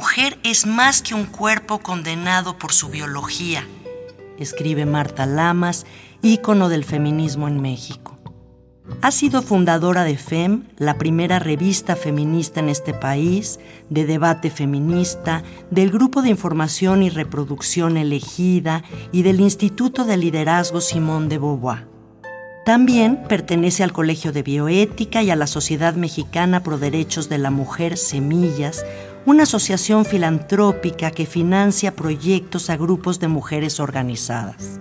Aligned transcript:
Mujer 0.00 0.38
es 0.44 0.64
más 0.64 1.02
que 1.02 1.14
un 1.14 1.26
cuerpo 1.26 1.80
condenado 1.80 2.56
por 2.56 2.72
su 2.72 2.88
biología, 2.88 3.66
escribe 4.38 4.86
Marta 4.86 5.26
Lamas, 5.26 5.84
ícono 6.22 6.70
del 6.70 6.86
feminismo 6.86 7.48
en 7.48 7.60
México. 7.60 8.18
Ha 9.02 9.10
sido 9.10 9.42
fundadora 9.42 10.04
de 10.04 10.16
FEM, 10.16 10.64
la 10.78 10.96
primera 10.96 11.38
revista 11.38 11.96
feminista 11.96 12.60
en 12.60 12.70
este 12.70 12.94
país, 12.94 13.60
de 13.90 14.06
debate 14.06 14.48
feminista, 14.48 15.42
del 15.70 15.90
Grupo 15.90 16.22
de 16.22 16.30
Información 16.30 17.02
y 17.02 17.10
Reproducción 17.10 17.98
Elegida 17.98 18.82
y 19.12 19.20
del 19.20 19.38
Instituto 19.38 20.06
de 20.06 20.16
Liderazgo 20.16 20.80
Simón 20.80 21.28
de 21.28 21.36
Beauvoir. 21.36 21.90
También 22.64 23.24
pertenece 23.28 23.82
al 23.82 23.92
Colegio 23.92 24.32
de 24.32 24.42
Bioética 24.42 25.22
y 25.22 25.30
a 25.30 25.36
la 25.36 25.46
Sociedad 25.46 25.94
Mexicana 25.94 26.62
Pro 26.62 26.78
Derechos 26.78 27.28
de 27.28 27.36
la 27.38 27.50
Mujer 27.50 27.96
Semillas, 27.96 28.84
una 29.26 29.42
asociación 29.42 30.04
filantrópica 30.04 31.10
que 31.10 31.26
financia 31.26 31.94
proyectos 31.94 32.70
a 32.70 32.76
grupos 32.76 33.20
de 33.20 33.28
mujeres 33.28 33.80
organizadas. 33.80 34.80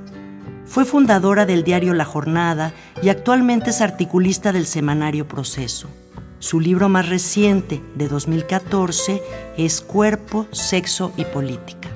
Fue 0.66 0.86
fundadora 0.86 1.46
del 1.46 1.64
diario 1.64 1.94
La 1.94 2.06
Jornada 2.06 2.73
y 3.02 3.09
actualmente 3.09 3.72
es 3.72 3.81
articulista 3.81 4.52
del 4.52 4.66
semanario 4.66 5.28
Proceso. 5.28 5.90
Su 6.40 6.59
libro 6.59 6.88
más 6.88 7.09
reciente, 7.09 7.81
de 7.96 8.08
2014, 8.08 9.22
es 9.58 9.81
Cuerpo, 9.81 10.48
Sexo 10.52 11.12
y 11.18 11.26
Política. 11.26 11.90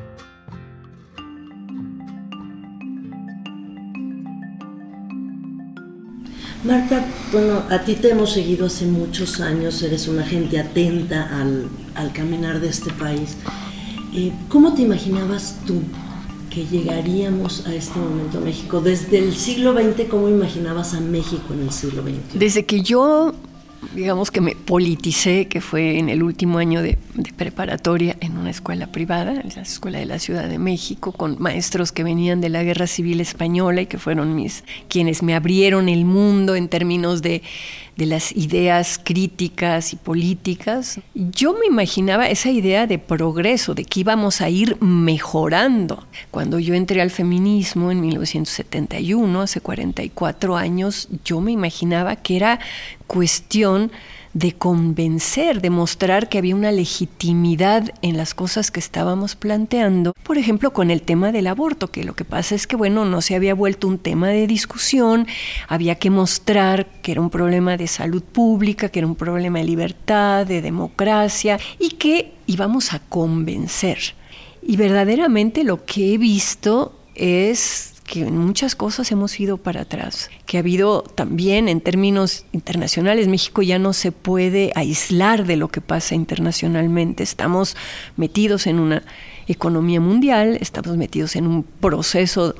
Marta, 6.63 7.05
bueno, 7.31 7.63
a 7.69 7.79
ti 7.79 7.95
te 7.95 8.11
hemos 8.11 8.31
seguido 8.31 8.67
hace 8.67 8.85
muchos 8.85 9.39
años, 9.39 9.81
eres 9.81 10.07
una 10.07 10.23
gente 10.23 10.59
atenta 10.59 11.39
al, 11.39 11.67
caminar 12.13 12.59
de 12.59 12.69
este 12.69 12.91
país. 12.91 13.37
Eh, 14.13 14.31
¿Cómo 14.49 14.73
te 14.73 14.81
imaginabas 14.81 15.57
tú 15.65 15.81
que 16.49 16.65
llegaríamos 16.65 17.65
a 17.65 17.73
este 17.73 17.97
momento 17.99 18.37
a 18.37 18.41
México? 18.41 18.81
Desde 18.81 19.19
el 19.19 19.35
siglo 19.35 19.73
XX, 19.73 20.07
¿cómo 20.09 20.29
imaginabas 20.29 20.93
a 20.93 20.99
México 20.99 21.53
en 21.53 21.61
el 21.61 21.71
siglo 21.71 22.03
XX? 22.03 22.37
Desde 22.37 22.65
que 22.65 22.81
yo 22.81 23.33
digamos 23.93 24.31
que 24.31 24.41
me 24.41 24.55
politicé, 24.55 25.47
que 25.47 25.61
fue 25.61 25.99
en 25.99 26.09
el 26.09 26.23
último 26.23 26.57
año 26.57 26.81
de, 26.81 26.97
preparatoria 27.37 28.17
en 28.19 28.37
una 28.37 28.49
escuela 28.49 28.87
privada, 28.87 29.33
en 29.33 29.49
la 29.55 29.61
Escuela 29.61 29.99
de 29.99 30.05
la 30.05 30.19
Ciudad 30.19 30.47
de 30.47 30.57
México, 30.57 31.11
con 31.11 31.37
maestros 31.39 31.91
que 31.91 32.03
venían 32.03 32.41
de 32.41 32.49
la 32.49 32.63
Guerra 32.63 32.87
Civil 32.87 33.21
Española 33.21 33.81
y 33.81 33.85
que 33.85 33.97
fueron 33.97 34.35
mis 34.35 34.63
quienes 34.87 35.23
me 35.23 35.35
abrieron 35.35 35.89
el 35.89 36.05
mundo 36.05 36.55
en 36.55 36.69
términos 36.69 37.21
de 37.21 37.41
de 37.95 38.07
las 38.07 38.31
ideas 38.31 38.99
críticas 39.01 39.93
y 39.93 39.97
políticas, 39.97 40.99
yo 41.13 41.53
me 41.53 41.67
imaginaba 41.67 42.27
esa 42.27 42.49
idea 42.49 42.87
de 42.87 42.97
progreso, 42.97 43.75
de 43.75 43.85
que 43.85 43.99
íbamos 43.99 44.41
a 44.41 44.49
ir 44.49 44.81
mejorando. 44.81 46.03
Cuando 46.31 46.57
yo 46.57 46.73
entré 46.73 47.01
al 47.01 47.11
feminismo 47.11 47.91
en 47.91 48.01
1971, 48.01 49.41
hace 49.41 49.61
44 49.61 50.55
años, 50.55 51.07
yo 51.23 51.39
me 51.39 51.51
imaginaba 51.51 52.15
que 52.15 52.35
era 52.35 52.59
cuestión 53.13 53.91
de 54.33 54.53
convencer, 54.53 55.61
de 55.61 55.69
mostrar 55.69 56.29
que 56.29 56.39
había 56.39 56.55
una 56.55 56.71
legitimidad 56.71 57.93
en 58.01 58.17
las 58.17 58.33
cosas 58.33 58.71
que 58.71 58.79
estábamos 58.79 59.35
planteando. 59.35 60.13
Por 60.23 60.39
ejemplo, 60.39 60.73
con 60.73 60.89
el 60.89 61.03
tema 61.03 61.31
del 61.31 61.45
aborto, 61.45 61.91
que 61.91 62.03
lo 62.03 62.15
que 62.15 62.25
pasa 62.25 62.55
es 62.55 62.65
que, 62.65 62.75
bueno, 62.75 63.05
no 63.05 63.21
se 63.21 63.35
había 63.35 63.53
vuelto 63.53 63.87
un 63.87 63.99
tema 63.99 64.29
de 64.29 64.47
discusión, 64.47 65.27
había 65.67 65.93
que 65.93 66.09
mostrar 66.09 66.87
que 67.03 67.11
era 67.11 67.21
un 67.21 67.29
problema 67.29 67.77
de 67.77 67.85
salud 67.85 68.23
pública, 68.23 68.89
que 68.89 68.97
era 68.97 69.07
un 69.07 69.15
problema 69.15 69.59
de 69.59 69.65
libertad, 69.65 70.47
de 70.47 70.63
democracia, 70.63 71.59
y 71.77 71.89
que 71.89 72.33
íbamos 72.47 72.93
a 72.93 72.99
convencer. 72.99 73.99
Y 74.63 74.75
verdaderamente 74.75 75.63
lo 75.63 75.85
que 75.85 76.15
he 76.15 76.17
visto 76.17 76.99
es 77.13 77.92
que 78.05 78.21
en 78.21 78.37
muchas 78.37 78.75
cosas 78.75 79.11
hemos 79.11 79.39
ido 79.39 79.57
para 79.57 79.81
atrás, 79.81 80.29
que 80.45 80.57
ha 80.57 80.59
habido 80.59 81.03
también 81.03 81.69
en 81.69 81.81
términos 81.81 82.45
internacionales, 82.51 83.27
México 83.27 83.61
ya 83.61 83.79
no 83.79 83.93
se 83.93 84.11
puede 84.11 84.71
aislar 84.75 85.45
de 85.45 85.55
lo 85.55 85.69
que 85.69 85.81
pasa 85.81 86.15
internacionalmente, 86.15 87.23
estamos 87.23 87.75
metidos 88.17 88.67
en 88.67 88.79
una 88.79 89.03
economía 89.47 89.99
mundial, 89.99 90.57
estamos 90.59 90.97
metidos 90.97 91.35
en 91.35 91.47
un 91.47 91.63
proceso 91.63 92.55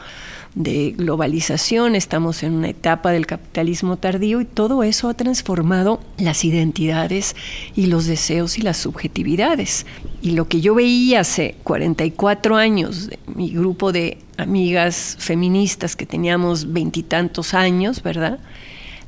de 0.56 0.94
globalización, 0.96 1.96
estamos 1.96 2.44
en 2.44 2.54
una 2.54 2.70
etapa 2.70 3.12
del 3.12 3.25
capitalismo 3.25 3.98
tardío 3.98 4.40
y 4.40 4.46
todo 4.46 4.84
eso 4.84 5.10
ha 5.10 5.14
transformado 5.16 6.00
las 6.18 6.46
identidades 6.46 7.36
y 7.75 7.88
los 7.88 8.06
deseos 8.06 8.58
y 8.60 8.62
las 8.62 8.78
subjetividades. 8.78 9.86
Y 10.22 10.31
lo 10.31 10.48
que 10.48 10.62
yo 10.62 10.75
veía 10.75 11.22
hace 11.22 11.56
44 11.64 12.56
años, 12.56 13.10
mi 13.34 13.50
grupo 13.50 13.92
de 13.92 14.20
amigas 14.38 15.16
feministas 15.19 15.95
que 15.95 16.05
teníamos 16.05 16.71
veintitantos 16.73 17.53
años, 17.53 18.03
¿verdad? 18.03 18.39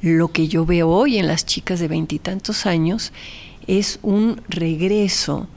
Lo 0.02 0.30
que 0.30 0.48
yo 0.48 0.66
veo 0.66 0.90
hoy 0.90 1.18
en 1.18 1.28
las 1.28 1.46
chicas 1.46 1.80
de 1.80 1.88
veintitantos 1.88 2.66
años 2.66 3.12
es 3.68 4.00
un 4.04 4.42
regreso 4.48 5.48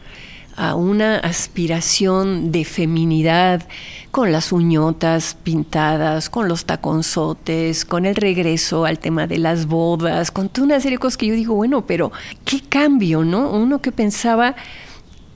a 0.56 0.74
una 0.74 1.18
aspiración 1.18 2.50
de 2.50 2.64
feminidad 2.64 3.68
con 4.10 4.32
las 4.32 4.50
uñotas 4.50 5.36
pintadas, 5.40 6.28
con 6.30 6.48
los 6.48 6.64
taconzotes, 6.64 7.84
con 7.84 8.06
el 8.06 8.16
regreso 8.16 8.84
al 8.84 8.98
tema 8.98 9.28
de 9.28 9.38
las 9.38 9.66
bodas, 9.66 10.32
con 10.32 10.48
toda 10.48 10.66
una 10.66 10.80
serie 10.80 10.96
de 10.96 11.00
cosas 11.00 11.16
que 11.16 11.26
yo 11.26 11.34
digo, 11.34 11.54
bueno, 11.54 11.86
pero 11.86 12.10
qué 12.44 12.60
cambio, 12.60 13.22
¿no? 13.22 13.50
Uno 13.50 13.80
que 13.80 13.92
pensaba 13.92 14.56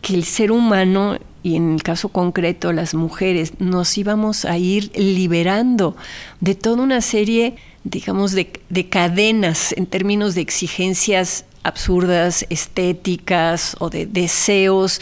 que 0.00 0.14
el 0.14 0.24
ser 0.24 0.50
humano 0.50 1.18
y 1.42 1.56
en 1.56 1.74
el 1.74 1.82
caso 1.82 2.08
concreto 2.08 2.72
las 2.72 2.94
mujeres 2.94 3.54
nos 3.58 3.96
íbamos 3.98 4.44
a 4.44 4.58
ir 4.58 4.90
liberando 4.96 5.96
de 6.40 6.54
toda 6.54 6.82
una 6.82 7.00
serie, 7.00 7.56
digamos, 7.84 8.32
de, 8.32 8.52
de 8.68 8.88
cadenas 8.88 9.72
en 9.72 9.86
términos 9.86 10.34
de 10.34 10.42
exigencias 10.42 11.44
absurdas, 11.62 12.46
estéticas 12.50 13.76
o 13.78 13.90
de 13.90 14.06
deseos 14.06 15.00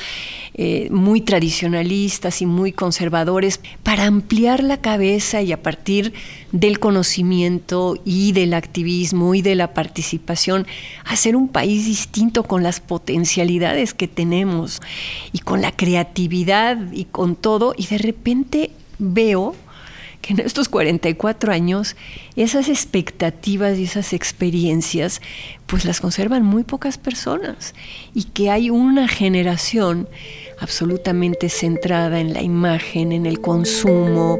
eh, 0.55 0.89
muy 0.91 1.21
tradicionalistas 1.21 2.43
y 2.43 2.47
muy 2.47 2.73
conservadores, 2.73 3.61
para 3.83 4.05
ampliar 4.05 4.63
la 4.63 4.81
cabeza 4.81 5.41
y 5.43 5.53
a 5.53 5.63
partir 5.63 6.13
del 6.53 6.79
conocimiento 6.81 7.97
y 8.05 8.33
del 8.33 8.53
activismo 8.55 9.35
y 9.35 9.43
de 9.43 9.55
la 9.55 9.73
participación, 9.73 10.67
hacer 11.05 11.37
un 11.37 11.49
país 11.49 11.87
distinto 11.87 12.43
con 12.43 12.63
las 12.63 12.81
potencialidades 12.81 13.95
que 13.95 14.09
tenemos 14.09 14.81
y 15.33 15.39
con 15.39 15.63
la 15.63 15.73
creatividad 15.73 16.93
y 16.93 17.05
con 17.07 17.37
todo, 17.37 17.73
y 17.77 17.87
de 17.87 17.99
repente 17.99 18.71
veo 18.99 19.55
que 20.21 20.35
en 20.35 20.41
estos 20.41 20.69
44 20.69 21.53
años 21.53 21.97
esas 22.37 22.69
expectativas 22.69 23.79
y 23.79 23.85
esas 23.85 24.13
experiencias 24.13 25.21
pues 25.67 25.85
las 25.85 26.01
conservan 26.01 26.45
muy 26.45 26.65
pocas 26.65 26.99
personas 26.99 27.75
y 28.15 28.25
que 28.25 28.51
hay 28.51 28.71
una 28.71 29.09
generación 29.09 30.09
absolutamente 30.59 31.49
centrada 31.49 32.21
en 32.21 32.35
la 32.35 32.43
imagen, 32.43 33.13
en 33.13 33.27
el 33.27 33.41
consumo. 33.41 34.39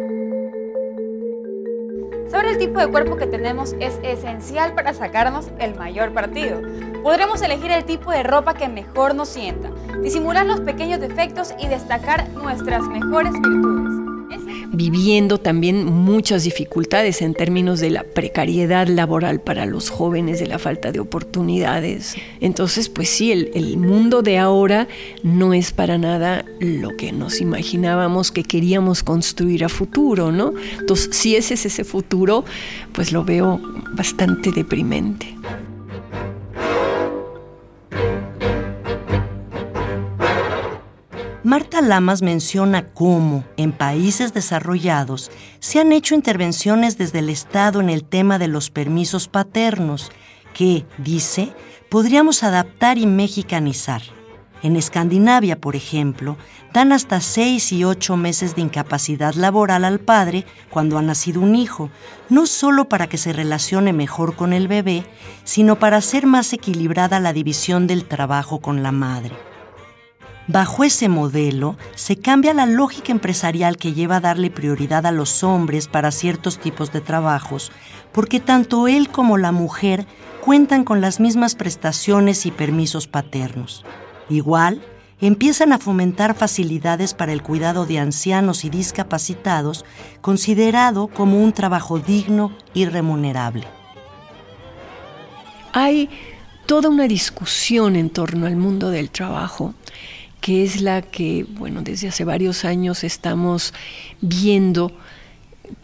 Saber 2.31 2.47
el 2.47 2.59
tipo 2.59 2.79
de 2.79 2.87
cuerpo 2.87 3.17
que 3.17 3.27
tenemos 3.27 3.75
es 3.81 3.99
esencial 4.05 4.75
para 4.75 4.95
sacarnos 4.95 5.49
el 5.59 5.75
mayor 5.75 6.13
partido. 6.13 6.61
Podremos 7.03 7.43
elegir 7.43 7.73
el 7.73 7.85
tipo 7.85 8.13
de 8.13 8.23
ropa 8.23 8.55
que 8.55 8.69
mejor 8.69 9.15
nos 9.15 9.31
sienta, 9.31 9.71
disimular 10.03 10.47
los 10.47 10.61
pequeños 10.61 11.01
defectos 11.01 11.55
y 11.59 11.67
destacar 11.67 12.29
nuestras 12.31 12.87
mejores 12.87 13.33
virtudes 13.33 13.80
viviendo 14.73 15.39
también 15.39 15.85
muchas 15.85 16.45
dificultades 16.45 17.23
en 17.23 17.35
términos 17.35 17.81
de 17.81 17.91
la 17.91 18.05
precariedad 18.05 18.87
laboral 18.87 19.41
para 19.41 19.67
los 19.67 19.91
jóvenes, 19.91 20.41
de 20.41 20.47
la 20.47 20.59
falta 20.59 20.93
de 20.93 21.01
oportunidades. 21.01 22.15
Entonces, 22.41 22.89
pues 22.89 23.09
sí, 23.09 23.33
el, 23.33 23.51
el 23.55 23.77
mundo 23.77 24.23
de 24.23 24.39
ahora 24.39 24.89
no 25.23 25.55
es 25.55 25.73
para 25.73 25.99
nada 25.99 26.45
lo 26.61 26.97
que 26.97 27.13
nos 27.13 27.41
imaginábamos 27.41 28.31
que 28.31 28.45
queríamos 28.45 29.03
construir 29.03 29.65
a 29.65 29.69
futuro, 29.69 30.33
¿no? 30.33 30.53
Entonces, 30.79 31.09
si 31.13 31.37
ese 31.37 31.55
es 31.55 31.67
ese 31.67 31.85
futuro, 31.85 32.45
pues 32.93 33.13
lo 33.13 33.25
veo 33.25 33.61
bastante 33.95 34.53
deprimente. 34.53 35.37
Marta 41.51 41.83
Lamas 41.83 42.23
menciona 42.23 42.91
cómo, 42.91 43.43
en 43.57 43.73
países 43.73 44.33
desarrollados, 44.33 45.33
se 45.59 45.81
han 45.81 45.91
hecho 45.91 46.15
intervenciones 46.15 46.97
desde 46.97 47.19
el 47.19 47.29
Estado 47.29 47.81
en 47.81 47.91
el 47.91 48.05
tema 48.05 48.39
de 48.39 48.47
los 48.47 48.71
permisos 48.71 49.27
paternos, 49.27 50.13
que, 50.55 50.87
dice, 50.99 51.53
podríamos 51.89 52.45
adaptar 52.45 52.99
y 52.99 53.07
mexicanizar. 53.07 54.01
En 54.63 54.77
Escandinavia, 54.77 55.61
por 55.61 55.75
ejemplo, 55.75 56.37
dan 56.73 56.93
hasta 56.93 57.21
seis 57.21 57.73
y 57.73 57.83
ocho 57.83 58.17
meses 58.17 58.55
de 58.55 58.63
incapacidad 58.63 59.35
laboral 59.35 59.85
al 59.85 59.99
padre 59.99 60.47
cuando 60.71 60.99
ha 60.99 61.03
nacido 61.03 61.41
un 61.41 61.57
hijo, 61.57 61.91
no 62.29 62.47
solo 62.47 62.89
para 62.89 63.09
que 63.09 63.19
se 63.19 63.33
relacione 63.33 63.93
mejor 63.93 64.37
con 64.37 64.53
el 64.53 64.69
bebé, 64.69 65.05
sino 65.43 65.81
para 65.81 65.97
hacer 65.97 66.27
más 66.27 66.53
equilibrada 66.53 67.19
la 67.19 67.33
división 67.33 67.89
del 67.89 68.05
trabajo 68.05 68.61
con 68.61 68.85
la 68.85 68.93
madre. 68.93 69.50
Bajo 70.47 70.85
ese 70.85 71.09
modelo, 71.09 71.77
se 71.95 72.17
cambia 72.17 72.55
la 72.55 72.67
lógica 72.67 73.13
empresarial 73.13 73.77
que 73.77 73.93
lleva 73.93 74.17
a 74.17 74.21
darle 74.21 74.51
prioridad 74.51 75.07
a 75.07 75.13
los 75.13 75.45
hombres 75.45 75.87
para 75.87 76.11
ciertos 76.11 76.59
tipos 76.59 76.93
de 76.93 77.01
trabajos, 77.01 77.71
porque 78.13 78.41
tanto 78.41 78.89
él 78.89 79.11
como 79.11 79.39
la 79.39 79.53
mujer 79.53 80.07
cuentan 80.45 80.85
con 80.85 81.01
las 81.01 81.21
mismas 81.21 81.55
prestaciones 81.55 82.47
y 82.47 82.51
permisos 82.51 83.07
paternos. 83.07 83.85
Igual, 84.29 84.83
empiezan 85.21 85.73
a 85.73 85.79
fomentar 85.79 86.35
facilidades 86.35 87.15
para 87.15 87.33
el 87.33 87.43
cuidado 87.43 87.87
de 87.87 87.99
ancianos 87.99 88.65
y 88.65 88.71
discapacitados, 88.71 89.85
considerado 90.21 91.09
como 91.09 91.43
un 91.43 91.53
trabajo 91.53 91.99
digno 91.99 92.53
y 92.75 92.87
remunerable. 92.87 93.67
Hay 95.73 96.09
toda 96.67 96.89
una 96.89 97.07
discusión 97.07 97.97
en 97.97 98.11
torno 98.11 98.47
al 98.47 98.57
mundo 98.57 98.91
del 98.91 99.11
trabajo 99.11 99.75
que 100.41 100.65
es 100.65 100.81
la 100.81 101.03
que, 101.03 101.45
bueno, 101.49 101.83
desde 101.83 102.09
hace 102.09 102.25
varios 102.25 102.65
años 102.65 103.05
estamos 103.05 103.75
viendo 104.21 104.93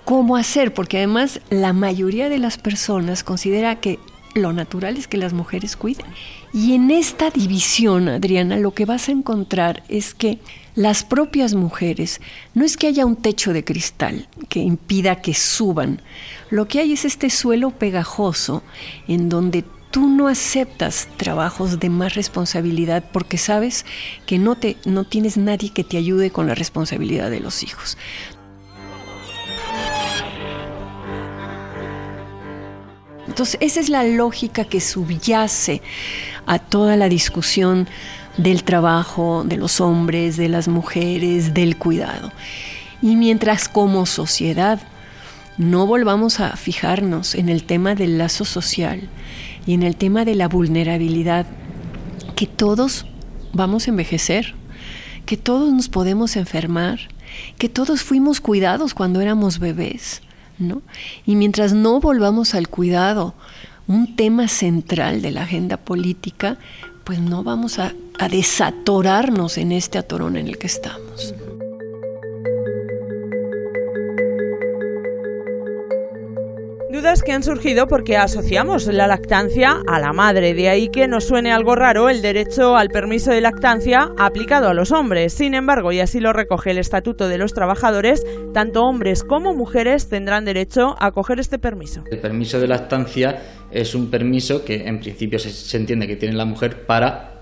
cómo 0.05 0.37
hacer, 0.37 0.75
porque 0.75 0.99
además 0.99 1.41
la 1.51 1.73
mayoría 1.73 2.29
de 2.29 2.39
las 2.39 2.59
personas 2.59 3.23
considera 3.23 3.81
que 3.81 3.99
lo 4.35 4.53
natural 4.53 4.97
es 4.97 5.09
que 5.09 5.17
las 5.17 5.33
mujeres 5.33 5.77
cuiden. 5.77 6.07
Y 6.53 6.75
en 6.75 6.91
esta 6.91 7.31
división, 7.31 8.09
Adriana, 8.09 8.57
lo 8.57 8.73
que 8.73 8.85
vas 8.85 9.09
a 9.09 9.13
encontrar 9.13 9.83
es 9.89 10.15
que 10.15 10.39
las 10.75 11.05
propias 11.05 11.55
mujeres, 11.55 12.21
no 12.55 12.65
es 12.65 12.77
que 12.77 12.87
haya 12.87 13.07
un 13.07 13.17
techo 13.17 13.53
de 13.53 13.65
cristal 13.65 14.29
que 14.49 14.61
impida 14.61 15.23
que 15.23 15.35
suban, 15.35 16.03
lo 16.51 16.69
que 16.69 16.81
hay 16.81 16.93
es 16.93 17.05
este 17.05 17.31
suelo 17.31 17.71
pegajoso 17.71 18.63
en 19.09 19.29
donde 19.29 19.65
tú 19.91 20.09
no 20.09 20.29
aceptas 20.29 21.09
trabajos 21.17 21.81
de 21.81 21.89
más 21.91 22.15
responsabilidad 22.15 23.05
porque 23.13 23.39
sabes 23.39 23.85
que 24.27 24.39
no, 24.39 24.57
te, 24.57 24.77
no 24.85 25.05
tienes 25.05 25.37
nadie 25.37 25.71
que 25.71 25.85
te 25.85 25.97
ayude 25.97 26.31
con 26.31 26.47
la 26.47 26.55
responsabilidad 26.55 27.31
de 27.31 27.41
los 27.41 27.63
hijos. 27.63 27.97
Entonces, 33.27 33.59
esa 33.61 33.81
es 33.81 33.89
la 33.89 34.05
lógica 34.05 34.65
que 34.65 34.81
subyace 34.81 35.83
a 36.47 36.59
toda 36.59 36.97
la 36.97 37.09
discusión 37.09 37.87
del 38.39 38.65
trabajo, 38.65 39.45
de 39.45 39.57
los 39.57 39.81
hombres, 39.81 40.37
de 40.37 40.49
las 40.49 40.69
mujeres, 40.69 41.53
del 41.53 41.77
cuidado. 41.77 42.33
Y 43.03 43.17
mientras 43.17 43.69
como 43.69 44.07
sociedad 44.07 44.81
no 45.59 45.87
volvamos 45.87 46.41
a 46.41 46.57
fijarnos 46.57 47.35
en 47.35 47.49
el 47.49 47.65
tema 47.65 47.95
del 47.95 48.19
lazo 48.19 48.45
social, 48.45 49.09
y 49.67 49.75
en 49.75 49.83
el 49.83 49.97
tema 49.97 50.25
de 50.25 50.35
la 50.35 50.49
vulnerabilidad, 50.49 51.47
que 52.37 52.47
todos 52.47 53.07
vamos 53.53 53.87
a 53.87 53.91
envejecer, 53.91 54.55
que 55.25 55.37
todos 55.37 55.73
nos 55.73 55.89
podemos 55.89 56.37
enfermar, 56.37 57.01
que 57.59 57.69
todos 57.69 58.03
fuimos 58.03 58.41
cuidados 58.41 58.95
cuando 58.95 59.21
éramos 59.21 59.59
bebés, 59.59 60.23
¿no? 60.59 60.83
Y 61.27 61.35
mientras 61.35 61.73
no 61.73 62.01
volvamos 62.01 62.55
al 62.55 62.69
cuidado, 62.69 63.35
un 63.89 64.17
tema 64.17 64.49
central 64.49 65.23
de 65.23 65.33
la 65.33 65.43
agenda 65.43 65.77
política, 65.77 66.59
pues 67.05 67.21
no 67.21 67.43
vamos 67.45 67.79
a, 67.79 67.95
a 68.19 68.29
desatorarnos 68.29 69.59
en 69.59 69.73
este 69.73 69.99
atorón 69.99 70.37
en 70.37 70.49
el 70.49 70.59
que 70.59 70.67
estamos. 70.67 71.35
Dudas 77.07 77.23
que 77.23 77.31
han 77.31 77.45
surgido 77.45 77.87
porque 77.87 78.17
asociamos 78.17 78.89
la 78.89 79.07
lactancia 79.07 79.77
a 79.87 80.01
la 80.01 80.13
madre, 80.13 80.55
de 80.55 80.69
ahí 80.69 80.89
que 80.89 81.07
nos 81.07 81.29
suene 81.29 81.53
algo 81.53 81.77
raro 81.77 82.09
el 82.09 82.21
derecho 82.21 82.75
al 82.75 82.89
permiso 82.89 83.31
de 83.31 83.41
lactancia 83.41 84.09
aplicado 84.19 84.69
a 84.69 84.75
los 84.75 84.91
hombres. 84.91 85.33
Sin 85.33 85.55
embargo, 85.55 85.93
y 85.93 86.01
así 86.01 86.19
lo 86.19 86.33
recoge 86.33 86.73
el 86.73 86.79
Estatuto 86.79 87.29
de 87.29 87.39
los 87.39 87.53
Trabajadores, 87.55 88.27
tanto 88.53 88.83
hombres 88.83 89.23
como 89.23 89.55
mujeres 89.55 90.09
tendrán 90.09 90.45
derecho 90.45 90.97
a 90.99 91.13
coger 91.13 91.39
este 91.39 91.61
permiso. 91.61 92.03
El 92.11 92.19
permiso 92.19 92.59
de 92.59 92.67
lactancia 92.67 93.41
es 93.71 93.95
un 93.95 94.11
permiso 94.11 94.65
que 94.65 94.89
en 94.89 94.99
principio 94.99 95.39
se, 95.39 95.77
entiende 95.77 96.09
que 96.09 96.17
tiene 96.17 96.35
la 96.35 96.45
mujer 96.45 96.87
para 96.87 97.35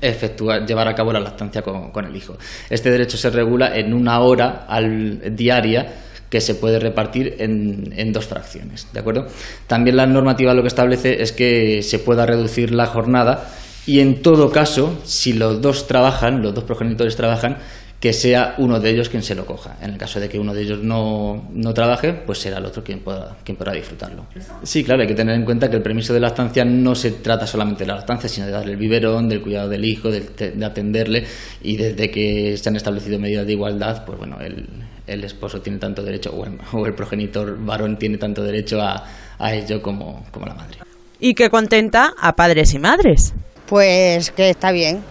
efectuar, 0.00 0.64
llevar 0.64 0.86
a 0.86 0.94
cabo 0.94 1.12
la 1.12 1.18
lactancia 1.18 1.60
con, 1.62 1.90
con 1.90 2.04
el 2.04 2.14
hijo. 2.14 2.36
Este 2.70 2.88
derecho 2.88 3.16
se 3.16 3.30
regula 3.30 3.76
en 3.76 3.92
una 3.92 4.20
hora 4.20 4.64
al, 4.68 5.34
diaria 5.34 6.04
que 6.34 6.40
se 6.40 6.56
puede 6.56 6.80
repartir 6.80 7.36
en, 7.38 8.12
dos 8.12 8.26
fracciones, 8.26 8.88
¿de 8.92 8.98
acuerdo? 8.98 9.28
También 9.68 9.96
la 9.96 10.04
normativa 10.04 10.52
lo 10.52 10.62
que 10.62 10.66
establece 10.66 11.22
es 11.22 11.30
que 11.30 11.80
se 11.84 12.00
pueda 12.00 12.26
reducir 12.26 12.74
la 12.74 12.86
jornada 12.86 13.50
y 13.86 14.00
en 14.00 14.20
todo 14.20 14.50
caso, 14.50 14.98
si 15.04 15.32
los 15.32 15.62
dos 15.62 15.86
trabajan, 15.86 16.42
los 16.42 16.52
dos 16.52 16.64
progenitores 16.64 17.14
trabajan, 17.14 17.58
que 18.04 18.12
sea 18.12 18.56
uno 18.58 18.80
de 18.80 18.90
ellos 18.90 19.08
quien 19.08 19.22
se 19.22 19.34
lo 19.34 19.46
coja. 19.46 19.78
En 19.80 19.92
el 19.92 19.96
caso 19.96 20.20
de 20.20 20.28
que 20.28 20.38
uno 20.38 20.52
de 20.52 20.60
ellos 20.60 20.82
no, 20.82 21.48
no 21.50 21.72
trabaje, 21.72 22.12
pues 22.12 22.36
será 22.36 22.58
el 22.58 22.66
otro 22.66 22.84
quien 22.84 23.00
pueda, 23.00 23.38
quien 23.42 23.56
podrá 23.56 23.72
disfrutarlo. 23.72 24.26
Sí, 24.62 24.84
claro, 24.84 25.00
hay 25.00 25.08
que 25.08 25.14
tener 25.14 25.34
en 25.34 25.46
cuenta 25.46 25.70
que 25.70 25.76
el 25.76 25.82
permiso 25.82 26.12
de 26.12 26.20
lactancia 26.20 26.66
no 26.66 26.94
se 26.94 27.12
trata 27.12 27.46
solamente 27.46 27.84
de 27.84 27.88
la 27.88 27.94
lactancia, 27.94 28.28
sino 28.28 28.44
de 28.44 28.52
darle 28.52 28.72
el 28.72 28.76
biberón, 28.76 29.26
del 29.26 29.40
cuidado 29.40 29.70
del 29.70 29.86
hijo, 29.86 30.10
de, 30.10 30.20
de 30.20 30.64
atenderle, 30.66 31.24
y 31.62 31.78
desde 31.78 32.10
que 32.10 32.54
se 32.58 32.68
han 32.68 32.76
establecido 32.76 33.18
medidas 33.18 33.46
de 33.46 33.54
igualdad, 33.54 34.04
pues 34.04 34.18
bueno, 34.18 34.36
el, 34.38 34.68
el 35.06 35.24
esposo 35.24 35.62
tiene 35.62 35.78
tanto 35.78 36.02
derecho, 36.02 36.30
o 36.34 36.84
el, 36.86 36.92
progenitor 36.92 37.56
varón 37.64 37.96
tiene 37.96 38.18
tanto 38.18 38.42
derecho 38.42 38.82
a, 38.82 39.02
ello 39.50 39.80
como, 39.80 40.26
como 40.30 40.44
la 40.44 40.52
madre. 40.52 40.76
¿Y 41.20 41.32
qué 41.32 41.48
contenta 41.48 42.12
a 42.20 42.36
padres 42.36 42.74
y 42.74 42.78
madres? 42.78 43.32
Pues 43.66 44.30
que 44.30 44.50
está 44.50 44.72
bien, 44.72 45.02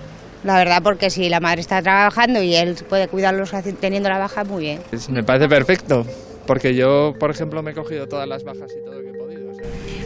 la 0.44 0.58
verdad, 0.58 0.82
porque 0.84 1.10
si 1.10 1.30
la 1.30 1.40
madre 1.40 1.62
está 1.62 1.82
trabajando 1.82 2.42
y 2.42 2.56
él 2.56 2.76
puede 2.88 3.08
cuidarlos 3.08 3.52
teniendo 3.80 4.10
la 4.10 4.18
baja, 4.18 4.44
muy 4.44 4.64
bien. 4.64 4.80
Me 5.10 5.24
parece 5.24 5.48
perfecto, 5.48 6.06
porque 6.46 6.76
yo, 6.76 7.14
por 7.20 7.32
ejemplo, 7.32 7.64
me 7.64 7.72
he 7.72 7.74
cogido 7.74 8.08
todas 8.08 8.28
las 8.28 8.44
bajas 8.44 8.72
y 8.80 8.84
todo 8.84 8.96
lo 8.96 9.02
que 9.02 9.10
he 9.10 9.14
podido. 9.14 9.44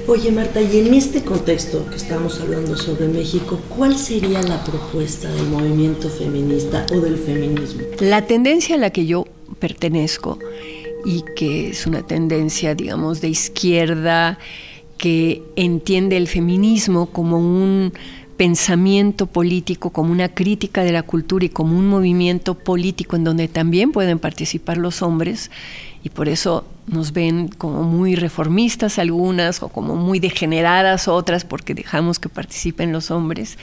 Oye, 0.08 0.32
Marta, 0.32 0.62
y 0.62 0.80
en 0.80 0.94
este 0.94 1.22
contexto 1.22 1.86
que 1.90 1.98
estamos 1.98 2.40
hablando 2.40 2.78
sobre 2.78 3.08
México, 3.08 3.60
¿cuál 3.68 3.98
sería 3.98 4.42
la 4.42 4.64
propuesta 4.64 5.30
del 5.30 5.48
movimiento 5.48 6.10
feminista 6.10 6.86
o 6.94 7.02
del 7.02 7.18
feminismo? 7.18 7.82
La 8.00 8.22
tendencia 8.22 8.76
a 8.76 8.80
la 8.80 8.90
que 8.92 9.06
yo 9.06 9.26
pertenezco 9.60 10.40
y 11.04 11.26
que 11.36 11.72
es 11.72 11.86
una 11.88 12.04
tendencia, 12.04 12.74
digamos, 12.74 13.20
de 13.20 13.30
izquierda 13.30 14.40
que 14.98 15.44
entiende 15.56 16.16
el 16.16 16.28
feminismo 16.28 17.08
como 17.08 17.38
un 17.38 17.92
pensamiento 18.38 19.26
político, 19.26 19.90
como 19.90 20.12
una 20.12 20.30
crítica 20.30 20.84
de 20.84 20.92
la 20.92 21.04
cultura 21.04 21.46
y 21.46 21.50
como 21.50 21.78
un 21.78 21.88
movimiento 21.88 22.54
político 22.56 23.16
en 23.16 23.24
donde 23.24 23.48
también 23.48 23.92
pueden 23.92 24.20
participar 24.20 24.78
los 24.78 25.02
hombres 25.02 25.52
y 26.04 26.10
por 26.10 26.30
eso 26.30 26.66
nos 26.86 27.12
ven 27.12 27.50
como 27.50 27.84
muy 27.84 28.16
reformistas 28.16 29.00
algunas 29.00 29.62
o 29.62 29.70
como 29.70 29.96
muy 29.96 30.20
degeneradas 30.20 31.08
otras 31.08 31.44
porque 31.44 31.74
dejamos 31.74 32.20
que 32.20 32.30
participen 32.30 32.92
los 32.92 33.12
hombres. 33.12 33.58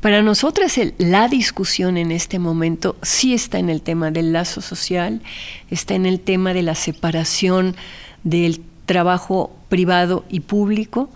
Para 0.00 0.22
nosotras 0.22 0.78
la 0.98 1.28
discusión 1.28 1.96
en 1.96 2.10
este 2.10 2.38
momento 2.38 2.96
sí 3.02 3.34
está 3.34 3.58
en 3.58 3.70
el 3.70 3.82
tema 3.82 4.10
del 4.10 4.32
lazo 4.32 4.60
social, 4.60 5.22
está 5.70 5.94
en 5.94 6.06
el 6.06 6.20
tema 6.20 6.54
de 6.54 6.62
la 6.62 6.74
separación 6.74 7.76
del 8.22 8.62
trabajo 8.86 9.56
privado 9.68 10.24
y 10.28 10.40
público, 10.40 11.08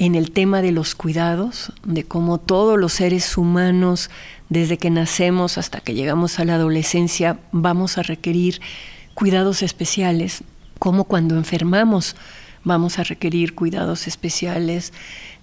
en 0.00 0.14
el 0.14 0.30
tema 0.30 0.62
de 0.62 0.72
los 0.72 0.94
cuidados, 0.94 1.74
de 1.84 2.04
cómo 2.04 2.38
todos 2.38 2.78
los 2.78 2.94
seres 2.94 3.36
humanos, 3.36 4.08
desde 4.48 4.78
que 4.78 4.88
nacemos 4.88 5.58
hasta 5.58 5.80
que 5.80 5.92
llegamos 5.92 6.38
a 6.38 6.46
la 6.46 6.54
adolescencia, 6.54 7.38
vamos 7.52 7.98
a 7.98 8.02
requerir 8.02 8.62
cuidados 9.12 9.62
especiales, 9.62 10.42
como 10.78 11.04
cuando 11.04 11.36
enfermamos 11.36 12.16
vamos 12.64 12.98
a 12.98 13.04
requerir 13.04 13.54
cuidados 13.54 14.06
especiales, 14.06 14.92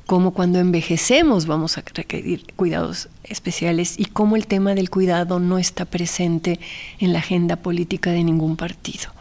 como 0.08 0.34
cuando 0.34 0.60
envejecemos 0.60 1.46
vamos 1.46 1.78
a 1.78 1.84
requerir 1.94 2.44
cuidados 2.56 3.10
especiales 3.24 4.00
y 4.00 4.06
cómo 4.06 4.36
el 4.36 4.48
tema 4.48 4.74
del 4.74 4.90
cuidado 4.90 5.40
no 5.40 5.60
está 5.60 5.86
presente 5.86 6.60
en 7.00 7.14
la 7.14 7.20
agenda 7.20 7.58
política 7.58 8.10
de 8.10 8.24
ningún 8.24 8.56
partido. 8.56 9.12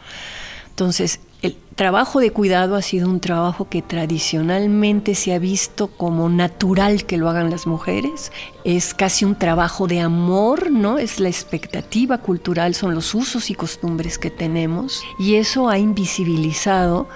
Entonces, 0.71 1.21
el 1.46 1.56
trabajo 1.74 2.20
de 2.20 2.30
cuidado 2.30 2.74
ha 2.74 2.82
sido 2.82 3.08
un 3.08 3.20
trabajo 3.20 3.68
que 3.68 3.82
tradicionalmente 3.82 5.14
se 5.14 5.34
ha 5.34 5.38
visto 5.38 5.88
como 5.88 6.28
natural 6.28 7.04
que 7.04 7.16
lo 7.16 7.28
hagan 7.28 7.50
las 7.50 7.66
mujeres. 7.66 8.32
Es 8.64 8.94
casi 8.94 9.24
un 9.24 9.36
trabajo 9.36 9.86
de 9.86 10.00
amor, 10.00 10.70
¿no? 10.70 10.98
Es 10.98 11.20
la 11.20 11.28
expectativa 11.28 12.18
cultural, 12.18 12.74
son 12.74 12.94
los 12.94 13.14
usos 13.14 13.50
y 13.50 13.54
costumbres 13.54 14.18
que 14.18 14.30
tenemos. 14.30 15.02
Y 15.18 15.36
eso 15.36 15.68
ha 15.68 15.78
invisibilizado 15.78 17.08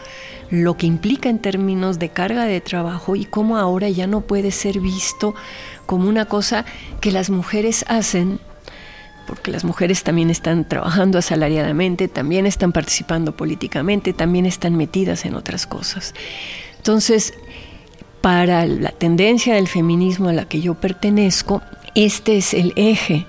lo 0.51 0.77
que 0.77 0.87
implica 0.87 1.29
en 1.29 1.39
términos 1.39 1.99
de 1.99 2.11
carga 2.11 2.45
de 2.45 2.61
trabajo 2.61 3.17
y 3.17 3.25
cómo 3.25 3.57
ahora 3.57 3.89
ya 3.89 4.07
no 4.07 4.21
puede 4.21 4.51
ser 4.51 4.81
visto 4.81 5.35
como 5.87 6.09
una 6.09 6.27
cosa 6.27 6.65
que 7.01 7.13
las 7.13 7.31
mujeres 7.31 7.85
hacen 7.89 8.41
porque 9.27 9.51
las 9.51 9.65
mujeres 9.65 10.03
también 10.03 10.31
están 10.31 10.67
trabajando 10.67 11.19
asalariadamente, 11.19 12.09
también 12.09 12.47
están 12.47 12.73
participando 12.73 13.37
políticamente, 13.37 14.13
también 14.13 14.47
están 14.47 14.77
metidas 14.77 15.25
en 15.25 15.35
otras 15.35 15.67
cosas. 15.67 16.15
Entonces, 16.77 17.35
para 18.21 18.67
la 18.67 18.91
tendencia 18.91 19.55
del 19.55 19.69
feminismo 19.69 20.29
a 20.29 20.33
la 20.33 20.47
que 20.47 20.61
yo 20.61 20.75
pertenezco, 20.75 21.63
este 21.95 22.37
es 22.37 22.55
el 22.55 22.73
eje 22.77 23.27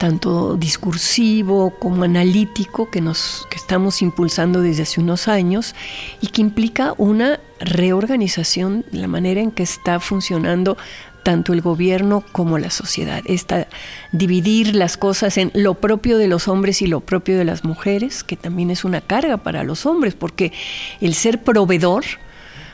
tanto 0.00 0.56
discursivo 0.56 1.74
como 1.78 2.04
analítico 2.04 2.88
que 2.88 3.02
nos 3.02 3.46
estamos 3.54 4.00
impulsando 4.00 4.62
desde 4.62 4.84
hace 4.84 4.98
unos 4.98 5.28
años 5.28 5.74
y 6.22 6.28
que 6.28 6.40
implica 6.40 6.94
una 6.96 7.38
reorganización 7.60 8.86
de 8.90 8.98
la 8.98 9.08
manera 9.08 9.42
en 9.42 9.50
que 9.50 9.62
está 9.62 10.00
funcionando 10.00 10.78
tanto 11.22 11.52
el 11.52 11.60
gobierno 11.60 12.24
como 12.32 12.58
la 12.58 12.70
sociedad. 12.70 13.22
Esta 13.26 13.66
dividir 14.12 14.74
las 14.74 14.96
cosas 14.96 15.38
en 15.38 15.50
lo 15.54 15.74
propio 15.74 16.18
de 16.18 16.28
los 16.28 16.48
hombres 16.48 16.82
y 16.82 16.86
lo 16.86 17.00
propio 17.00 17.38
de 17.38 17.44
las 17.44 17.64
mujeres, 17.64 18.24
que 18.24 18.36
también 18.36 18.70
es 18.70 18.84
una 18.84 19.00
carga 19.00 19.38
para 19.38 19.64
los 19.64 19.86
hombres, 19.86 20.14
porque 20.14 20.52
el 21.00 21.14
ser 21.14 21.42
proveedor, 21.42 22.04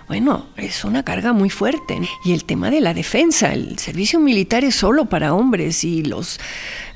bueno, 0.09 0.47
es 0.57 0.85
una 0.85 1.03
carga 1.03 1.33
muy 1.33 1.51
fuerte. 1.51 1.99
Y 2.25 2.33
el 2.33 2.45
tema 2.45 2.71
de 2.71 2.81
la 2.81 2.95
defensa, 2.95 3.53
el 3.53 3.77
servicio 3.79 4.21
militar 4.21 4.63
es 4.63 4.77
solo 4.77 5.07
para 5.07 5.35
hombres 5.35 5.83
y 5.83 6.05
los, 6.05 6.39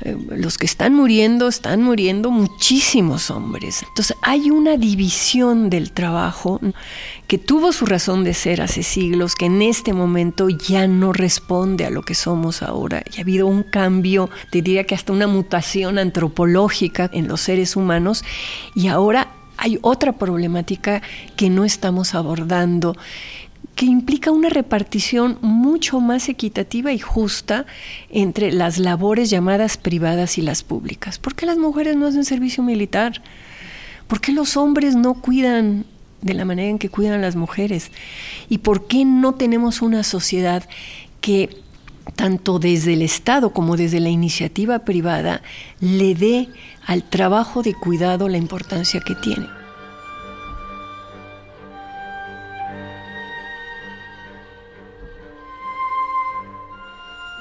eh, 0.02 0.16
los 0.28 0.58
que 0.58 0.66
están 0.66 0.94
muriendo, 0.94 1.48
están 1.48 1.82
muriendo 1.82 2.30
muchísimos 2.30 3.30
hombres. 3.32 3.82
Entonces 3.82 4.16
hay 4.22 4.50
una 4.50 4.76
división 4.76 5.70
del 5.70 5.90
trabajo 5.90 6.60
que 7.26 7.38
tuvo 7.38 7.72
su 7.72 7.84
razón 7.84 8.22
de 8.22 8.32
ser 8.32 8.62
hace 8.62 8.84
siglos, 8.84 9.34
que 9.34 9.46
en 9.46 9.60
este 9.62 9.92
momento 9.92 10.48
ya 10.48 10.86
no 10.86 11.12
responde 11.12 11.86
a 11.86 11.90
lo 11.90 12.02
que 12.02 12.14
somos 12.14 12.62
ahora. 12.62 13.02
Y 13.12 13.18
ha 13.18 13.22
habido 13.22 13.48
un 13.48 13.64
cambio, 13.64 14.30
te 14.50 14.62
diría 14.62 14.84
que 14.84 14.94
hasta 14.94 15.12
una 15.12 15.26
mutación 15.26 15.98
antropológica 15.98 17.10
en 17.12 17.26
los 17.26 17.40
seres 17.40 17.74
humanos 17.74 18.24
y 18.76 18.86
ahora 18.86 19.32
hay 19.60 19.78
otra 19.82 20.12
problemática 20.12 21.02
que 21.36 21.50
no 21.50 21.64
estamos 21.64 22.14
abordando 22.14 22.96
que 23.74 23.84
implica 23.84 24.30
una 24.30 24.48
repartición 24.48 25.38
mucho 25.42 26.00
más 26.00 26.28
equitativa 26.30 26.92
y 26.92 26.98
justa 26.98 27.66
entre 28.08 28.52
las 28.52 28.78
labores 28.78 29.28
llamadas 29.30 29.76
privadas 29.76 30.38
y 30.38 30.42
las 30.42 30.62
públicas. 30.62 31.18
¿Por 31.18 31.34
qué 31.34 31.44
las 31.46 31.58
mujeres 31.58 31.96
no 31.96 32.06
hacen 32.06 32.24
servicio 32.24 32.62
militar? 32.62 33.22
¿Por 34.06 34.20
qué 34.20 34.32
los 34.32 34.56
hombres 34.56 34.96
no 34.96 35.14
cuidan 35.14 35.84
de 36.22 36.34
la 36.34 36.46
manera 36.46 36.68
en 36.68 36.78
que 36.78 36.88
cuidan 36.88 37.20
las 37.20 37.36
mujeres? 37.36 37.90
¿Y 38.48 38.58
por 38.58 38.86
qué 38.86 39.04
no 39.04 39.34
tenemos 39.34 39.82
una 39.82 40.04
sociedad 40.04 40.64
que 41.20 41.50
tanto 42.16 42.58
desde 42.58 42.94
el 42.94 43.02
Estado 43.02 43.50
como 43.50 43.76
desde 43.76 44.00
la 44.00 44.08
iniciativa 44.08 44.80
privada 44.80 45.42
le 45.80 46.14
dé 46.14 46.48
al 46.86 47.02
trabajo 47.02 47.62
de 47.62 47.74
cuidado 47.74 48.28
la 48.28 48.38
importancia 48.38 49.00
que 49.00 49.14
tiene. 49.14 49.46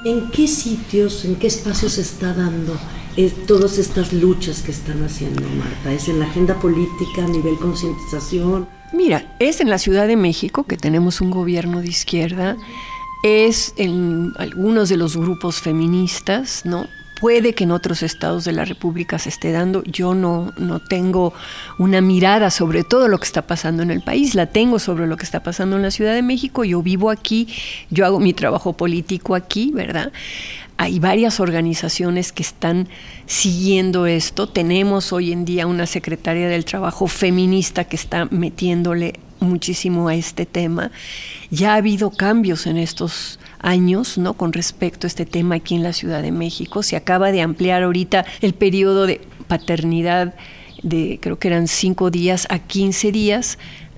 ¿En 0.05 0.31
qué 0.31 0.47
sitios, 0.47 1.25
en 1.25 1.35
qué 1.35 1.47
espacios 1.47 1.93
se 1.93 2.01
está 2.01 2.33
dando 2.33 2.77
eh, 3.17 3.29
todas 3.45 3.77
estas 3.77 4.13
luchas 4.13 4.61
que 4.61 4.71
están 4.71 5.03
haciendo, 5.03 5.41
Marta? 5.41 5.91
¿Es 5.91 6.07
en 6.07 6.19
la 6.19 6.25
agenda 6.25 6.57
política 6.57 7.25
a 7.25 7.27
nivel 7.27 7.57
concientización? 7.57 8.65
Mira, 8.93 9.35
es 9.39 9.59
en 9.59 9.69
la 9.69 9.77
Ciudad 9.77 10.07
de 10.07 10.15
México 10.15 10.63
que 10.63 10.77
tenemos 10.77 11.19
un 11.19 11.31
gobierno 11.31 11.81
de 11.81 11.89
izquierda, 11.89 12.55
es 13.23 13.73
en 13.77 14.33
algunos 14.37 14.89
de 14.89 14.97
los 14.97 15.17
grupos 15.17 15.59
feministas, 15.59 16.65
¿no? 16.65 16.87
Puede 17.19 17.53
que 17.53 17.65
en 17.65 17.71
otros 17.71 18.01
estados 18.01 18.45
de 18.45 18.53
la 18.53 18.63
República 18.63 19.19
se 19.19 19.27
esté 19.27 19.51
dando. 19.51 19.83
Yo 19.83 20.15
no, 20.15 20.53
no 20.57 20.79
tengo 20.79 21.33
una 21.77 21.99
mirada 21.99 22.49
sobre 22.49 22.85
todo 22.85 23.09
lo 23.09 23.17
que 23.17 23.25
está 23.25 23.41
pasando 23.41 23.83
en 23.83 23.91
el 23.91 24.01
país, 24.01 24.35
la 24.35 24.45
tengo 24.45 24.79
sobre 24.79 25.05
lo 25.05 25.17
que 25.17 25.25
está 25.25 25.43
pasando 25.43 25.75
en 25.75 25.81
la 25.81 25.91
Ciudad 25.91 26.13
de 26.13 26.21
México. 26.21 26.63
Yo 26.63 26.81
vivo 26.81 27.09
aquí, 27.09 27.49
yo 27.89 28.05
hago 28.05 28.21
mi 28.21 28.33
trabajo 28.33 28.71
político 28.71 29.35
aquí, 29.35 29.71
¿verdad? 29.73 30.13
Hay 30.77 30.99
varias 30.99 31.41
organizaciones 31.41 32.31
que 32.31 32.41
están 32.41 32.87
siguiendo 33.25 34.05
esto. 34.05 34.47
Tenemos 34.47 35.11
hoy 35.11 35.33
en 35.33 35.43
día 35.43 35.67
una 35.67 35.87
secretaria 35.87 36.47
del 36.47 36.63
trabajo 36.63 37.07
feminista 37.07 37.83
que 37.83 37.97
está 37.97 38.29
metiéndole 38.31 39.19
muchísimo 39.39 40.07
a 40.07 40.15
este 40.15 40.45
tema. 40.45 40.91
Ya 41.49 41.73
ha 41.73 41.77
habido 41.77 42.11
cambios 42.11 42.67
en 42.67 42.77
estos 42.77 43.39
años, 43.59 44.17
¿no? 44.17 44.33
Con 44.33 44.53
respecto 44.53 45.07
a 45.07 45.09
este 45.09 45.25
tema 45.25 45.55
aquí 45.55 45.75
en 45.75 45.83
la 45.83 45.93
Ciudad 45.93 46.21
de 46.21 46.31
México. 46.31 46.83
Se 46.83 46.95
acaba 46.95 47.31
de 47.31 47.41
ampliar 47.41 47.83
ahorita 47.83 48.25
el 48.41 48.53
periodo 48.53 49.05
de 49.05 49.21
paternidad 49.47 50.33
de, 50.83 51.19
creo 51.21 51.37
que 51.39 51.49
eran 51.49 51.67
cinco 51.67 52.11
días 52.11 52.47
a 52.49 52.59
15 52.59 53.11
días. 53.11 53.57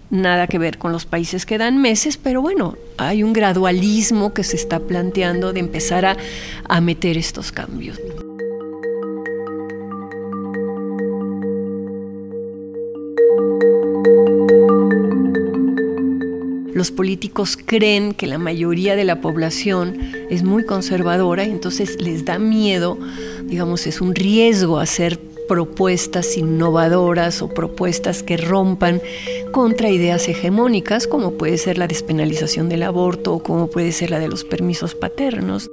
Nada 0.10 0.48
que 0.48 0.58
ver 0.58 0.78
con 0.78 0.92
los 0.92 1.06
países 1.06 1.46
que 1.46 1.58
dan 1.58 1.82
meses, 1.82 2.18
pero 2.18 2.42
bueno, 2.42 2.76
hay 2.98 3.24
un 3.24 3.32
gradualismo 3.32 4.34
que 4.34 4.44
se 4.44 4.58
está 4.58 4.80
planteando 4.80 5.54
de 5.54 5.62
empezar 5.62 6.06
a, 6.06 6.18
a 6.68 6.82
meter 6.82 7.18
estos 7.18 7.54
cambios. 7.54 7.98
Los 16.82 16.90
políticos 16.90 17.60
creen 17.64 18.12
que 18.12 18.26
la 18.26 18.40
mayoría 18.40 18.96
de 18.96 19.04
la 19.04 19.22
población 19.22 20.00
es 20.32 20.42
muy 20.42 20.66
conservadora 20.66 21.46
y 21.46 21.52
entonces 21.52 22.02
les 22.02 22.26
da 22.26 22.40
miedo, 22.40 22.98
digamos, 23.44 23.86
es 23.86 24.02
un 24.02 24.16
riesgo 24.16 24.80
hacer 24.80 25.20
propuestas 25.48 26.36
innovadoras 26.40 27.44
o 27.44 27.50
propuestas 27.50 28.24
que 28.24 28.36
rompan 28.36 29.00
contra 29.52 29.92
ideas 29.92 30.28
hegemónicas, 30.28 31.06
como 31.06 31.34
puede 31.34 31.60
ser 31.60 31.78
la 31.78 31.86
despenalización 31.86 32.68
del 32.68 32.82
aborto 32.82 33.36
o 33.36 33.44
como 33.44 33.68
puede 33.68 33.92
ser 33.92 34.10
la 34.10 34.18
de 34.18 34.28
los 34.28 34.44
permisos 34.44 34.96
paternos. 34.96 35.70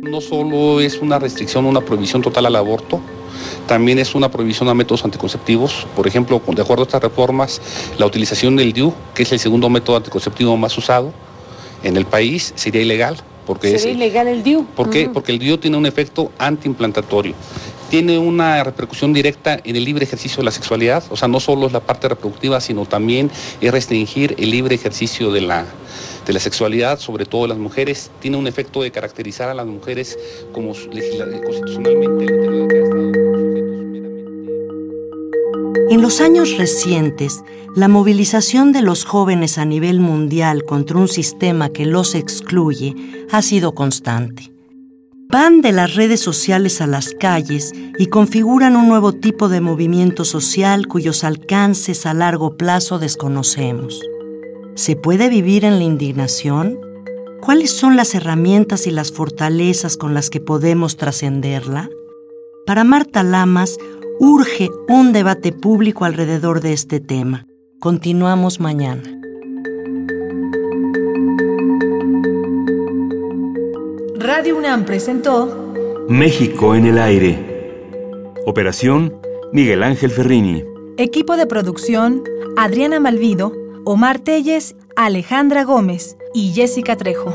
No 0.00 0.22
solo 0.22 0.80
es 0.80 1.02
una 1.02 1.18
restricción, 1.18 1.66
una 1.66 1.82
prohibición 1.82 2.22
total 2.22 2.46
al 2.46 2.56
aborto, 2.56 3.02
también 3.66 3.98
es 3.98 4.14
una 4.14 4.30
prohibición 4.30 4.68
a 4.68 4.74
métodos 4.74 5.04
anticonceptivos. 5.04 5.86
Por 5.96 6.06
ejemplo, 6.06 6.40
de 6.46 6.62
acuerdo 6.62 6.82
a 6.82 6.86
estas 6.86 7.02
reformas, 7.02 7.60
la 7.98 8.06
utilización 8.06 8.56
del 8.56 8.72
DIU, 8.72 8.92
que 9.14 9.24
es 9.24 9.32
el 9.32 9.38
segundo 9.38 9.68
método 9.70 9.96
anticonceptivo 9.96 10.56
más 10.56 10.76
usado 10.76 11.12
en 11.82 11.96
el 11.96 12.06
país, 12.06 12.52
sería 12.56 12.82
ilegal. 12.82 13.16
Porque 13.46 13.78
¿Sería 13.78 13.94
ilegal 13.94 14.28
el 14.28 14.42
DIU? 14.42 14.66
¿Por 14.74 14.90
qué? 14.90 15.08
Porque 15.08 15.32
el 15.32 15.38
DIU 15.38 15.58
tiene 15.58 15.76
un 15.76 15.86
efecto 15.86 16.32
antiimplantatorio. 16.38 17.34
Tiene 17.90 18.18
una 18.18 18.64
repercusión 18.64 19.12
directa 19.12 19.60
en 19.62 19.76
el 19.76 19.84
libre 19.84 20.04
ejercicio 20.04 20.38
de 20.38 20.44
la 20.44 20.50
sexualidad, 20.50 21.04
o 21.10 21.16
sea, 21.16 21.28
no 21.28 21.38
solo 21.38 21.66
es 21.66 21.72
la 21.72 21.80
parte 21.80 22.08
reproductiva, 22.08 22.60
sino 22.60 22.86
también 22.86 23.30
es 23.60 23.70
restringir 23.70 24.34
el 24.38 24.50
libre 24.50 24.74
ejercicio 24.74 25.30
de 25.30 25.42
la, 25.42 25.66
de 26.26 26.32
la 26.32 26.40
sexualidad, 26.40 26.98
sobre 26.98 27.26
todo 27.26 27.46
las 27.46 27.58
mujeres. 27.58 28.10
Tiene 28.20 28.38
un 28.38 28.46
efecto 28.46 28.82
de 28.82 28.90
caracterizar 28.90 29.50
a 29.50 29.54
las 29.54 29.66
mujeres 29.66 30.18
como 30.52 30.72
constitucionalmente 30.72 33.23
en 35.94 36.02
los 36.02 36.20
años 36.20 36.58
recientes, 36.58 37.44
la 37.76 37.86
movilización 37.86 38.72
de 38.72 38.82
los 38.82 39.04
jóvenes 39.04 39.58
a 39.58 39.64
nivel 39.64 40.00
mundial 40.00 40.64
contra 40.64 40.98
un 40.98 41.06
sistema 41.06 41.68
que 41.68 41.86
los 41.86 42.16
excluye 42.16 42.96
ha 43.30 43.42
sido 43.42 43.76
constante. 43.76 44.52
Van 45.30 45.60
de 45.60 45.70
las 45.70 45.94
redes 45.94 46.18
sociales 46.18 46.80
a 46.80 46.88
las 46.88 47.14
calles 47.14 47.70
y 47.96 48.06
configuran 48.06 48.74
un 48.74 48.88
nuevo 48.88 49.12
tipo 49.12 49.48
de 49.48 49.60
movimiento 49.60 50.24
social 50.24 50.88
cuyos 50.88 51.22
alcances 51.22 52.06
a 52.06 52.14
largo 52.14 52.56
plazo 52.56 52.98
desconocemos. 52.98 54.00
¿Se 54.74 54.96
puede 54.96 55.28
vivir 55.28 55.64
en 55.64 55.78
la 55.78 55.84
indignación? 55.84 56.76
¿Cuáles 57.40 57.70
son 57.70 57.94
las 57.94 58.16
herramientas 58.16 58.88
y 58.88 58.90
las 58.90 59.12
fortalezas 59.12 59.96
con 59.96 60.12
las 60.12 60.28
que 60.28 60.40
podemos 60.40 60.96
trascenderla? 60.96 61.88
Para 62.66 62.82
Marta 62.82 63.22
Lamas, 63.22 63.76
urge 64.18 64.70
un 64.88 65.12
debate 65.12 65.52
público 65.52 66.04
alrededor 66.04 66.60
de 66.60 66.72
este 66.72 67.00
tema. 67.00 67.46
Continuamos 67.80 68.60
mañana. 68.60 69.02
Radio 74.16 74.56
UNAM 74.56 74.84
presentó 74.84 75.74
México 76.08 76.74
en 76.74 76.86
el 76.86 76.98
aire. 76.98 77.38
Operación 78.46 79.20
Miguel 79.52 79.82
Ángel 79.82 80.10
Ferrini. 80.10 80.64
Equipo 80.96 81.36
de 81.36 81.46
producción 81.46 82.22
Adriana 82.56 83.00
Malvido, 83.00 83.52
Omar 83.84 84.18
Telles, 84.18 84.76
Alejandra 84.96 85.64
Gómez 85.64 86.16
y 86.32 86.52
Jessica 86.52 86.96
Trejo. 86.96 87.34